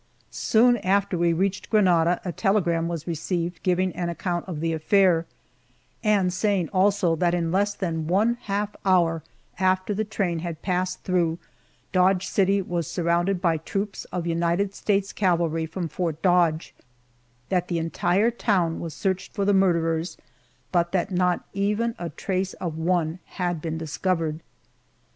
Soon 0.31 0.77
after 0.77 1.15
we 1.15 1.31
reached 1.31 1.69
Granada 1.69 2.19
a 2.25 2.31
telegram 2.31 2.87
was 2.87 3.05
received 3.05 3.61
giving 3.61 3.91
an 3.95 4.09
account 4.09 4.43
of 4.47 4.59
the 4.59 4.73
affair, 4.73 5.27
and 6.03 6.33
saying 6.33 6.69
also 6.69 7.15
that 7.15 7.35
in 7.35 7.51
less 7.51 7.75
than 7.75 8.07
one 8.07 8.33
half 8.49 8.75
hour 8.83 9.21
after 9.59 9.93
the 9.93 10.03
train 10.03 10.39
had 10.39 10.63
passed 10.63 11.03
through, 11.03 11.37
Dodge 11.91 12.25
City 12.25 12.63
was 12.63 12.87
surrounded 12.87 13.39
by 13.39 13.57
troops 13.57 14.05
of 14.05 14.25
United 14.25 14.73
States 14.73 15.13
cavalry 15.13 15.67
from 15.67 15.87
Fort 15.87 16.19
Dodge, 16.23 16.73
that 17.49 17.67
the 17.67 17.77
entire 17.77 18.31
town 18.31 18.79
was 18.79 18.95
searched 18.95 19.33
for 19.33 19.45
the 19.45 19.53
murderers, 19.53 20.17
but 20.71 20.93
that 20.93 21.11
not 21.11 21.45
even 21.53 21.93
a 21.99 22.09
trace 22.09 22.53
of 22.53 22.75
one 22.75 23.19
had 23.37 23.61
been 23.61 23.77
discovered. 23.77 24.39